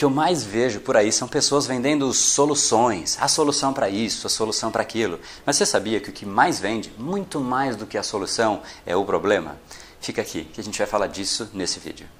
que 0.00 0.04
eu 0.06 0.08
mais 0.08 0.42
vejo 0.42 0.80
por 0.80 0.96
aí 0.96 1.12
são 1.12 1.28
pessoas 1.28 1.66
vendendo 1.66 2.10
soluções, 2.14 3.18
a 3.20 3.28
solução 3.28 3.70
para 3.70 3.90
isso, 3.90 4.26
a 4.26 4.30
solução 4.30 4.70
para 4.70 4.80
aquilo. 4.80 5.20
Mas 5.44 5.56
você 5.56 5.66
sabia 5.66 6.00
que 6.00 6.08
o 6.08 6.12
que 6.12 6.24
mais 6.24 6.58
vende, 6.58 6.90
muito 6.96 7.38
mais 7.38 7.76
do 7.76 7.84
que 7.84 7.98
a 7.98 8.02
solução, 8.02 8.62
é 8.86 8.96
o 8.96 9.04
problema? 9.04 9.60
Fica 10.00 10.22
aqui 10.22 10.44
que 10.44 10.58
a 10.58 10.64
gente 10.64 10.78
vai 10.78 10.86
falar 10.86 11.08
disso 11.08 11.50
nesse 11.52 11.78
vídeo. 11.78 12.19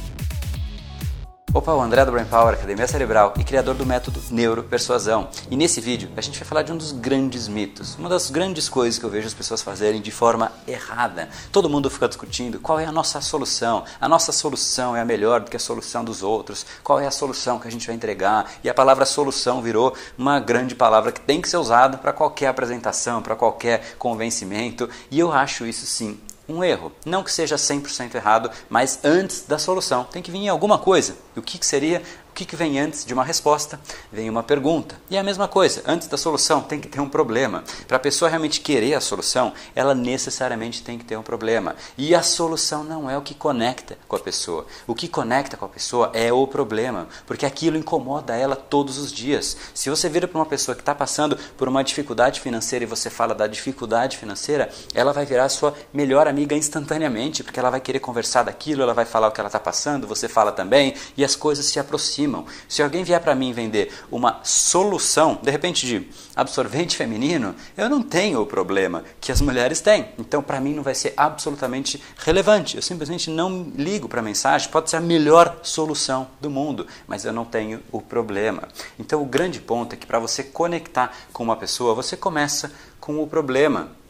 Opa, 1.53 1.73
o 1.73 1.81
André 1.81 2.05
do 2.05 2.13
Brain 2.13 2.23
Power, 2.23 2.53
Academia 2.53 2.87
Cerebral 2.87 3.33
e 3.37 3.43
criador 3.43 3.75
do 3.75 3.85
método 3.85 4.21
Neuropersuasão. 4.31 5.27
E 5.49 5.57
nesse 5.57 5.81
vídeo 5.81 6.09
a 6.15 6.21
gente 6.21 6.39
vai 6.39 6.47
falar 6.47 6.61
de 6.61 6.71
um 6.71 6.77
dos 6.77 6.93
grandes 6.93 7.49
mitos, 7.49 7.97
uma 7.97 8.07
das 8.07 8.29
grandes 8.29 8.69
coisas 8.69 8.97
que 8.97 9.03
eu 9.03 9.09
vejo 9.09 9.27
as 9.27 9.33
pessoas 9.33 9.61
fazerem 9.61 10.01
de 10.01 10.11
forma 10.11 10.49
errada. 10.65 11.27
Todo 11.51 11.69
mundo 11.69 11.89
fica 11.89 12.07
discutindo 12.07 12.57
qual 12.57 12.79
é 12.79 12.85
a 12.85 12.91
nossa 12.91 13.19
solução. 13.19 13.83
A 13.99 14.07
nossa 14.07 14.31
solução 14.31 14.95
é 14.95 15.01
a 15.01 15.05
melhor 15.05 15.41
do 15.41 15.51
que 15.51 15.57
a 15.57 15.59
solução 15.59 16.05
dos 16.05 16.23
outros. 16.23 16.65
Qual 16.85 17.01
é 17.01 17.05
a 17.05 17.11
solução 17.11 17.59
que 17.59 17.67
a 17.67 17.71
gente 17.71 17.85
vai 17.85 17.97
entregar? 17.97 18.49
E 18.63 18.69
a 18.69 18.73
palavra 18.73 19.05
solução 19.05 19.61
virou 19.61 19.93
uma 20.17 20.39
grande 20.39 20.73
palavra 20.73 21.11
que 21.11 21.19
tem 21.19 21.41
que 21.41 21.49
ser 21.49 21.57
usada 21.57 21.97
para 21.97 22.13
qualquer 22.13 22.47
apresentação, 22.47 23.21
para 23.21 23.35
qualquer 23.35 23.95
convencimento. 23.99 24.89
E 25.11 25.19
eu 25.19 25.33
acho 25.33 25.65
isso 25.65 25.85
sim 25.85 26.17
um 26.53 26.63
erro. 26.63 26.91
Não 27.05 27.23
que 27.23 27.31
seja 27.31 27.55
100% 27.55 28.15
errado, 28.15 28.51
mas 28.69 28.99
antes 29.03 29.43
da 29.47 29.57
solução 29.57 30.03
tem 30.03 30.21
que 30.21 30.31
vir 30.31 30.47
alguma 30.47 30.77
coisa. 30.77 31.15
E 31.35 31.39
o 31.39 31.41
que, 31.41 31.57
seria 31.65 32.01
o 32.31 32.33
que, 32.33 32.45
que 32.45 32.55
vem 32.55 32.79
antes 32.79 33.05
de 33.05 33.13
uma 33.13 33.25
resposta? 33.25 33.77
Vem 34.09 34.29
uma 34.29 34.41
pergunta. 34.41 34.95
E 35.09 35.17
é 35.17 35.19
a 35.19 35.23
mesma 35.23 35.49
coisa, 35.49 35.83
antes 35.85 36.07
da 36.07 36.15
solução 36.15 36.61
tem 36.61 36.79
que 36.79 36.87
ter 36.87 37.01
um 37.01 37.09
problema. 37.09 37.61
Para 37.85 37.97
a 37.97 37.99
pessoa 37.99 38.29
realmente 38.29 38.61
querer 38.61 38.93
a 38.93 39.01
solução, 39.01 39.51
ela 39.75 39.93
necessariamente 39.93 40.81
tem 40.81 40.97
que 40.97 41.03
ter 41.03 41.17
um 41.17 41.21
problema. 41.21 41.75
E 41.97 42.15
a 42.15 42.23
solução 42.23 42.85
não 42.85 43.09
é 43.09 43.17
o 43.17 43.21
que 43.21 43.35
conecta 43.35 43.97
com 44.07 44.15
a 44.15 44.19
pessoa. 44.19 44.65
O 44.87 44.95
que 44.95 45.09
conecta 45.09 45.57
com 45.57 45.65
a 45.65 45.69
pessoa 45.69 46.09
é 46.13 46.31
o 46.31 46.47
problema, 46.47 47.09
porque 47.27 47.45
aquilo 47.45 47.77
incomoda 47.77 48.33
ela 48.33 48.55
todos 48.55 48.97
os 48.97 49.11
dias. 49.11 49.57
Se 49.73 49.89
você 49.89 50.07
vira 50.07 50.25
para 50.25 50.39
uma 50.39 50.45
pessoa 50.45 50.73
que 50.73 50.81
está 50.81 50.95
passando 50.95 51.37
por 51.57 51.67
uma 51.67 51.83
dificuldade 51.83 52.39
financeira 52.39 52.85
e 52.85 52.87
você 52.87 53.09
fala 53.09 53.35
da 53.35 53.45
dificuldade 53.45 54.17
financeira, 54.17 54.71
ela 54.95 55.11
vai 55.11 55.25
virar 55.25 55.49
sua 55.49 55.75
melhor 55.93 56.29
amiga 56.29 56.55
instantaneamente, 56.55 57.43
porque 57.43 57.59
ela 57.59 57.69
vai 57.69 57.81
querer 57.81 57.99
conversar 57.99 58.43
daquilo, 58.43 58.83
ela 58.83 58.93
vai 58.93 59.05
falar 59.05 59.27
o 59.27 59.31
que 59.31 59.41
ela 59.41 59.49
está 59.49 59.59
passando, 59.59 60.07
você 60.07 60.29
fala 60.29 60.53
também, 60.53 60.95
e 61.17 61.25
as 61.25 61.35
coisas 61.35 61.65
se 61.65 61.77
aproximam 61.77 62.20
aproximam. 62.21 62.45
Se 62.67 62.81
alguém 62.81 63.03
vier 63.03 63.19
para 63.19 63.35
mim 63.35 63.51
vender 63.53 63.91
uma 64.11 64.39
solução, 64.43 65.39
de 65.41 65.49
repente 65.49 65.85
de 65.85 66.07
absorvente 66.35 66.95
feminino, 66.95 67.55
eu 67.75 67.89
não 67.89 68.01
tenho 68.01 68.41
o 68.41 68.45
problema 68.45 69.03
que 69.19 69.31
as 69.31 69.41
mulheres 69.41 69.81
têm. 69.81 70.09
Então, 70.17 70.41
para 70.41 70.59
mim, 70.59 70.73
não 70.73 70.83
vai 70.83 70.95
ser 70.95 71.13
absolutamente 71.17 72.01
relevante. 72.17 72.75
Eu 72.75 72.81
simplesmente 72.81 73.29
não 73.29 73.71
ligo 73.75 74.07
para 74.07 74.19
a 74.19 74.23
mensagem. 74.23 74.69
Pode 74.69 74.89
ser 74.89 74.97
a 74.97 75.01
melhor 75.01 75.59
solução 75.63 76.27
do 76.39 76.49
mundo, 76.49 76.87
mas 77.07 77.25
eu 77.25 77.33
não 77.33 77.45
tenho 77.45 77.81
o 77.91 78.01
problema. 78.01 78.67
Então, 78.99 79.21
o 79.21 79.25
grande 79.25 79.59
ponto 79.59 79.93
é 79.93 79.97
que 79.97 80.05
para 80.05 80.19
você 80.19 80.43
conectar 80.43 81.13
com 81.33 81.43
uma 81.43 81.55
pessoa, 81.55 81.95
você 81.95 82.15
começa 82.15 82.71
com 82.99 83.21
o 83.21 83.27
problema. 83.27 84.00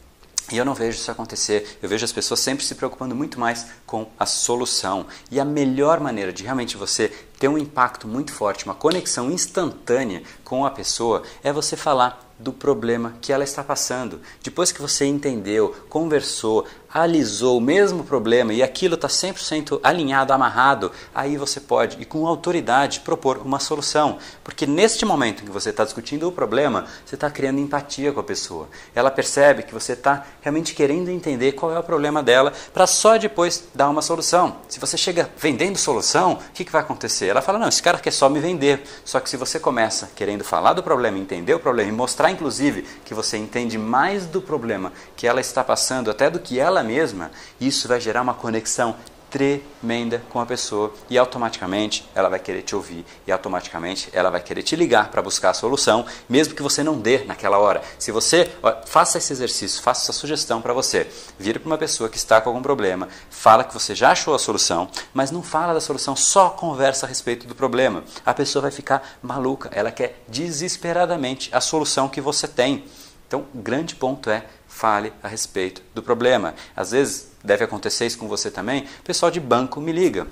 E 0.52 0.58
eu 0.58 0.64
não 0.64 0.74
vejo 0.74 0.98
isso 0.98 1.10
acontecer. 1.10 1.78
Eu 1.82 1.88
vejo 1.88 2.04
as 2.04 2.12
pessoas 2.12 2.40
sempre 2.40 2.64
se 2.64 2.74
preocupando 2.74 3.14
muito 3.14 3.40
mais 3.40 3.66
com 3.86 4.06
a 4.18 4.26
solução. 4.26 5.06
E 5.30 5.40
a 5.40 5.44
melhor 5.44 5.98
maneira 5.98 6.32
de 6.32 6.44
realmente 6.44 6.76
você 6.76 7.08
ter 7.38 7.48
um 7.48 7.56
impacto 7.56 8.06
muito 8.06 8.32
forte, 8.32 8.66
uma 8.66 8.74
conexão 8.74 9.30
instantânea 9.30 10.22
com 10.44 10.66
a 10.66 10.70
pessoa, 10.70 11.22
é 11.42 11.52
você 11.52 11.76
falar 11.76 12.32
do 12.38 12.52
problema 12.52 13.14
que 13.20 13.32
ela 13.32 13.44
está 13.44 13.62
passando. 13.64 14.20
Depois 14.42 14.72
que 14.72 14.82
você 14.82 15.06
entendeu, 15.06 15.74
conversou, 15.88 16.66
alisou 16.92 17.58
o 17.58 17.60
mesmo 17.60 18.04
problema 18.04 18.52
e 18.52 18.62
aquilo 18.62 18.94
está 18.94 19.08
100% 19.08 19.80
alinhado, 19.82 20.32
amarrado, 20.32 20.92
aí 21.14 21.36
você 21.36 21.58
pode, 21.60 21.96
e 22.00 22.04
com 22.04 22.26
autoridade, 22.26 23.00
propor 23.00 23.38
uma 23.38 23.58
solução. 23.58 24.18
Porque 24.44 24.66
neste 24.66 25.04
momento 25.04 25.42
que 25.42 25.50
você 25.50 25.70
está 25.70 25.84
discutindo 25.84 26.28
o 26.28 26.32
problema, 26.32 26.86
você 27.04 27.14
está 27.14 27.30
criando 27.30 27.60
empatia 27.60 28.12
com 28.12 28.20
a 28.20 28.24
pessoa. 28.24 28.68
Ela 28.94 29.10
percebe 29.10 29.62
que 29.62 29.72
você 29.72 29.92
está 29.92 30.26
realmente 30.40 30.74
querendo 30.74 31.08
entender 31.10 31.52
qual 31.52 31.72
é 31.72 31.78
o 31.78 31.82
problema 31.82 32.22
dela, 32.22 32.52
para 32.72 32.86
só 32.86 33.16
depois 33.16 33.64
dar 33.74 33.88
uma 33.88 34.02
solução. 34.02 34.56
Se 34.68 34.78
você 34.78 34.96
chega 34.96 35.30
vendendo 35.38 35.78
solução, 35.78 36.34
o 36.34 36.52
que, 36.52 36.64
que 36.64 36.72
vai 36.72 36.82
acontecer? 36.82 37.26
Ela 37.26 37.42
fala: 37.42 37.58
não, 37.58 37.68
esse 37.68 37.82
cara 37.82 37.98
quer 37.98 38.10
só 38.10 38.28
me 38.28 38.40
vender. 38.40 38.82
Só 39.04 39.20
que 39.20 39.30
se 39.30 39.36
você 39.36 39.58
começa 39.58 40.10
querendo 40.14 40.44
falar 40.44 40.74
do 40.74 40.82
problema, 40.82 41.18
entender 41.18 41.54
o 41.54 41.60
problema 41.60 41.90
e 41.90 41.94
mostrar, 41.94 42.30
inclusive, 42.30 42.82
que 43.04 43.14
você 43.14 43.36
entende 43.36 43.78
mais 43.78 44.26
do 44.26 44.42
problema 44.42 44.92
que 45.16 45.26
ela 45.26 45.40
está 45.40 45.64
passando, 45.64 46.10
até 46.10 46.28
do 46.28 46.38
que 46.38 46.58
ela 46.58 46.81
mesma, 46.82 47.30
isso 47.60 47.88
vai 47.88 48.00
gerar 48.00 48.22
uma 48.22 48.34
conexão 48.34 48.96
tremenda 49.32 50.22
com 50.28 50.38
a 50.38 50.44
pessoa 50.44 50.92
e 51.08 51.16
automaticamente 51.16 52.06
ela 52.14 52.28
vai 52.28 52.38
querer 52.38 52.60
te 52.60 52.76
ouvir 52.76 53.02
e 53.26 53.32
automaticamente 53.32 54.10
ela 54.12 54.28
vai 54.28 54.42
querer 54.42 54.62
te 54.62 54.76
ligar 54.76 55.10
para 55.10 55.22
buscar 55.22 55.50
a 55.50 55.54
solução, 55.54 56.04
mesmo 56.28 56.54
que 56.54 56.62
você 56.62 56.84
não 56.84 56.98
dê 56.98 57.24
naquela 57.24 57.58
hora. 57.58 57.80
Se 57.98 58.12
você 58.12 58.52
ó, 58.62 58.74
faça 58.84 59.16
esse 59.16 59.32
exercício, 59.32 59.82
faça 59.82 60.02
essa 60.02 60.12
sugestão 60.12 60.60
para 60.60 60.74
você, 60.74 61.08
vira 61.38 61.58
para 61.58 61.66
uma 61.66 61.78
pessoa 61.78 62.10
que 62.10 62.18
está 62.18 62.42
com 62.42 62.50
algum 62.50 62.60
problema, 62.60 63.08
fala 63.30 63.64
que 63.64 63.72
você 63.72 63.94
já 63.94 64.12
achou 64.12 64.34
a 64.34 64.38
solução, 64.38 64.90
mas 65.14 65.30
não 65.30 65.42
fala 65.42 65.72
da 65.72 65.80
solução, 65.80 66.14
só 66.14 66.50
conversa 66.50 67.06
a 67.06 67.08
respeito 67.08 67.46
do 67.46 67.54
problema. 67.54 68.04
A 68.26 68.34
pessoa 68.34 68.60
vai 68.60 68.70
ficar 68.70 69.16
maluca, 69.22 69.70
ela 69.72 69.90
quer 69.90 70.22
desesperadamente 70.28 71.48
a 71.54 71.60
solução 71.60 72.06
que 72.06 72.20
você 72.20 72.46
tem. 72.46 72.84
Então, 73.26 73.46
o 73.54 73.62
grande 73.62 73.94
ponto 73.94 74.28
é 74.28 74.44
fale 74.72 75.12
a 75.22 75.28
respeito 75.28 75.82
do 75.94 76.02
problema. 76.02 76.54
Às 76.74 76.92
vezes 76.92 77.30
deve 77.44 77.62
acontecer 77.62 78.06
isso 78.06 78.18
com 78.18 78.26
você 78.26 78.50
também, 78.50 78.86
pessoal 79.04 79.30
de 79.30 79.38
banco 79.38 79.80
me 79.80 79.92
liga. 79.92 80.26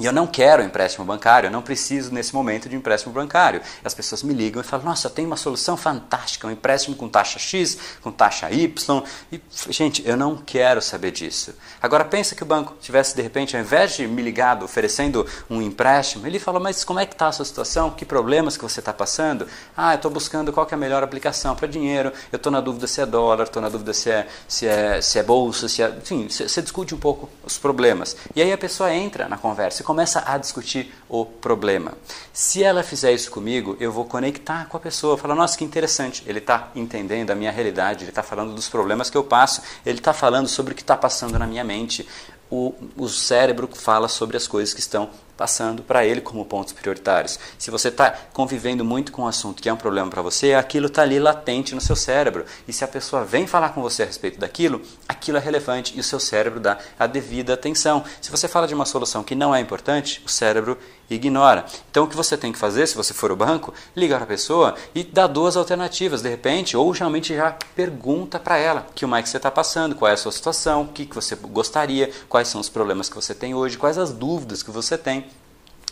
E 0.00 0.06
eu 0.06 0.12
não 0.12 0.26
quero 0.26 0.62
empréstimo 0.62 1.04
bancário, 1.04 1.48
eu 1.48 1.50
não 1.50 1.60
preciso 1.60 2.12
nesse 2.14 2.34
momento 2.34 2.66
de 2.66 2.74
empréstimo 2.74 3.12
bancário. 3.12 3.60
As 3.84 3.92
pessoas 3.92 4.22
me 4.22 4.32
ligam 4.32 4.62
e 4.62 4.64
falam: 4.64 4.86
Nossa, 4.86 5.06
eu 5.06 5.10
tenho 5.10 5.28
uma 5.28 5.36
solução 5.36 5.76
fantástica, 5.76 6.46
um 6.46 6.50
empréstimo 6.50 6.96
com 6.96 7.08
taxa 7.08 7.38
X, 7.38 7.76
com 8.00 8.10
taxa 8.10 8.50
Y. 8.50 9.02
E, 9.30 9.40
gente, 9.68 10.06
eu 10.08 10.16
não 10.16 10.36
quero 10.36 10.80
saber 10.80 11.10
disso. 11.10 11.54
Agora, 11.80 12.06
pensa 12.06 12.34
que 12.34 12.42
o 12.42 12.46
banco 12.46 12.74
tivesse, 12.80 13.14
de 13.14 13.20
repente, 13.20 13.54
ao 13.54 13.62
invés 13.62 13.94
de 13.96 14.06
me 14.06 14.22
ligado 14.22 14.64
oferecendo 14.64 15.26
um 15.50 15.60
empréstimo, 15.60 16.26
ele 16.26 16.38
falou: 16.38 16.60
Mas 16.60 16.84
como 16.84 16.98
é 16.98 17.04
que 17.04 17.12
está 17.12 17.28
a 17.28 17.32
sua 17.32 17.44
situação? 17.44 17.90
Que 17.90 18.06
problemas 18.06 18.56
que 18.56 18.62
você 18.62 18.80
está 18.80 18.94
passando? 18.94 19.46
Ah, 19.76 19.92
eu 19.92 19.96
estou 19.96 20.10
buscando 20.10 20.52
qual 20.54 20.66
é 20.70 20.74
a 20.74 20.78
melhor 20.78 21.02
aplicação 21.02 21.54
para 21.54 21.68
dinheiro, 21.68 22.12
eu 22.32 22.38
estou 22.38 22.50
na 22.50 22.62
dúvida 22.62 22.86
se 22.86 23.02
é 23.02 23.06
dólar, 23.06 23.44
estou 23.44 23.60
na 23.60 23.68
dúvida 23.68 23.92
se 23.92 24.10
é, 24.10 24.26
se, 24.48 24.66
é, 24.66 25.02
se 25.02 25.18
é 25.18 25.22
bolsa, 25.22 25.68
se 25.68 25.82
é. 25.82 25.90
Enfim, 25.90 26.28
você 26.30 26.62
discute 26.62 26.94
um 26.94 26.98
pouco 26.98 27.28
os 27.44 27.58
problemas. 27.58 28.16
E 28.34 28.40
aí 28.40 28.50
a 28.52 28.58
pessoa 28.58 28.92
entra 28.92 29.28
na 29.28 29.36
conversa 29.36 29.81
você 29.82 29.84
começa 29.84 30.22
a 30.24 30.38
discutir 30.38 30.94
o 31.08 31.24
problema. 31.26 31.94
Se 32.32 32.62
ela 32.62 32.82
fizer 32.82 33.12
isso 33.12 33.30
comigo, 33.30 33.76
eu 33.80 33.90
vou 33.90 34.04
conectar 34.04 34.66
com 34.66 34.76
a 34.76 34.80
pessoa, 34.80 35.18
falar, 35.18 35.34
nossa, 35.34 35.58
que 35.58 35.64
interessante, 35.64 36.22
ele 36.26 36.38
está 36.38 36.70
entendendo 36.74 37.30
a 37.30 37.34
minha 37.34 37.50
realidade, 37.50 38.04
ele 38.04 38.10
está 38.10 38.22
falando 38.22 38.54
dos 38.54 38.68
problemas 38.68 39.10
que 39.10 39.16
eu 39.16 39.24
passo, 39.24 39.60
ele 39.84 39.98
está 39.98 40.12
falando 40.12 40.48
sobre 40.48 40.72
o 40.72 40.76
que 40.76 40.82
está 40.82 40.96
passando 40.96 41.38
na 41.38 41.46
minha 41.46 41.64
mente. 41.64 42.08
O, 42.48 42.74
o 42.96 43.08
cérebro 43.08 43.68
fala 43.74 44.08
sobre 44.08 44.36
as 44.36 44.46
coisas 44.46 44.72
que 44.72 44.80
estão 44.80 45.10
passando 45.36 45.82
para 45.82 46.04
ele 46.04 46.20
como 46.20 46.44
pontos 46.44 46.72
prioritários. 46.72 47.38
Se 47.58 47.70
você 47.70 47.88
está 47.88 48.10
convivendo 48.32 48.84
muito 48.84 49.12
com 49.12 49.22
um 49.22 49.26
assunto 49.26 49.62
que 49.62 49.68
é 49.68 49.72
um 49.72 49.76
problema 49.76 50.10
para 50.10 50.22
você, 50.22 50.54
aquilo 50.54 50.86
está 50.86 51.02
ali 51.02 51.18
latente 51.18 51.74
no 51.74 51.80
seu 51.80 51.96
cérebro. 51.96 52.44
E 52.66 52.72
se 52.72 52.84
a 52.84 52.88
pessoa 52.88 53.24
vem 53.24 53.46
falar 53.46 53.70
com 53.70 53.82
você 53.82 54.02
a 54.02 54.06
respeito 54.06 54.38
daquilo, 54.38 54.82
aquilo 55.08 55.38
é 55.38 55.40
relevante 55.40 55.96
e 55.96 56.00
o 56.00 56.04
seu 56.04 56.20
cérebro 56.20 56.60
dá 56.60 56.78
a 56.98 57.06
devida 57.06 57.54
atenção. 57.54 58.04
Se 58.20 58.30
você 58.30 58.46
fala 58.46 58.66
de 58.66 58.74
uma 58.74 58.86
solução 58.86 59.22
que 59.22 59.34
não 59.34 59.54
é 59.54 59.60
importante, 59.60 60.22
o 60.24 60.28
cérebro 60.28 60.78
ignora. 61.10 61.64
Então 61.90 62.04
o 62.04 62.08
que 62.08 62.16
você 62.16 62.36
tem 62.36 62.52
que 62.52 62.58
fazer, 62.58 62.86
se 62.86 62.96
você 62.96 63.12
for 63.12 63.30
o 63.30 63.36
banco, 63.36 63.72
ligar 63.94 64.16
para 64.16 64.24
a 64.24 64.28
pessoa 64.28 64.74
e 64.94 65.04
dar 65.04 65.26
duas 65.26 65.56
alternativas, 65.56 66.22
de 66.22 66.28
repente, 66.28 66.76
ou 66.76 66.92
geralmente 66.94 67.34
já 67.34 67.56
pergunta 67.74 68.38
para 68.38 68.56
ela 68.56 68.86
que 68.94 69.04
o 69.04 69.14
é 69.14 69.22
que 69.22 69.28
você 69.28 69.36
está 69.36 69.50
passando, 69.50 69.94
qual 69.94 70.10
é 70.10 70.14
a 70.14 70.16
sua 70.16 70.32
situação, 70.32 70.82
o 70.82 70.88
que, 70.88 71.04
que 71.04 71.14
você 71.14 71.34
gostaria, 71.36 72.10
quais 72.28 72.48
são 72.48 72.60
os 72.60 72.68
problemas 72.68 73.08
que 73.08 73.14
você 73.14 73.34
tem 73.34 73.54
hoje, 73.54 73.76
quais 73.76 73.98
as 73.98 74.12
dúvidas 74.12 74.62
que 74.62 74.70
você 74.70 74.96
tem. 74.96 75.26